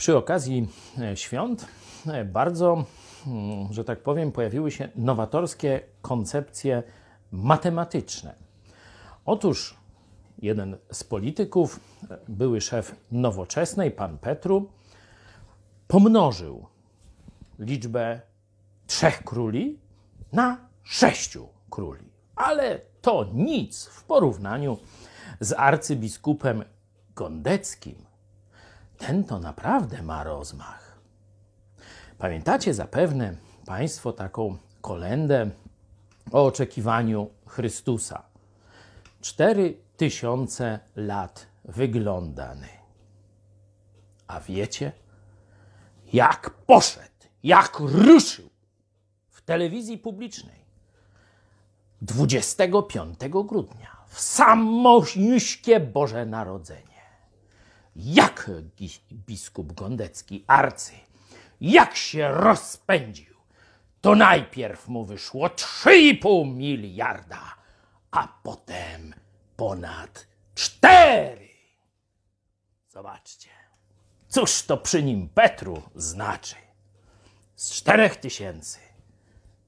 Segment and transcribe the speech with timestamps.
[0.00, 1.66] Przy okazji e, świąt
[2.06, 2.84] e, bardzo,
[3.26, 6.82] mm, że tak powiem, pojawiły się nowatorskie koncepcje
[7.32, 8.34] matematyczne.
[9.24, 9.76] Otóż
[10.38, 14.70] jeden z polityków, e, były szef nowoczesnej, pan Petru,
[15.88, 16.66] pomnożył
[17.58, 18.20] liczbę
[18.86, 19.78] trzech króli
[20.32, 22.04] na sześciu króli.
[22.36, 24.78] Ale to nic w porównaniu
[25.40, 26.64] z arcybiskupem
[27.14, 28.09] Gondeckim.
[29.00, 30.98] Ten to naprawdę ma rozmach.
[32.18, 33.36] Pamiętacie zapewne
[33.66, 35.50] Państwo taką kolendę
[36.32, 38.22] o oczekiwaniu Chrystusa.
[39.20, 42.68] Cztery tysiące lat wyglądany.
[44.26, 44.92] A wiecie,
[46.12, 48.50] jak poszedł, jak ruszył
[49.30, 50.64] w telewizji publicznej
[52.02, 56.89] 25 grudnia, w samośniuśkie Boże Narodzenie.
[58.04, 58.50] Jak
[59.12, 60.92] biskup Gondecki, arcy,
[61.60, 63.34] jak się rozpędził,
[64.00, 67.54] to najpierw mu wyszło 3,5 miliarda,
[68.10, 69.14] a potem
[69.56, 71.48] ponad 4.
[72.88, 73.48] Zobaczcie,
[74.28, 76.56] cóż to przy nim Petru znaczy.
[77.56, 78.78] Z 4 tysięcy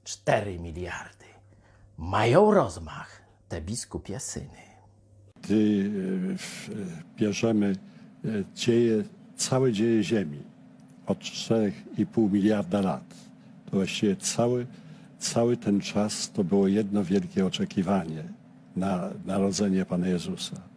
[0.05, 1.25] 4 miliardy.
[1.99, 4.63] Mają rozmach te biskupie syny.
[5.43, 7.77] Gdy e, e, bierzemy
[8.55, 9.05] dzieje,
[9.37, 10.39] całe dzieje Ziemi
[11.07, 13.15] od 4,5 miliarda lat,
[13.71, 14.67] to właściwie cały,
[15.19, 18.25] cały ten czas to było jedno wielkie oczekiwanie
[18.77, 20.72] na narodzenie Pana Jezusa.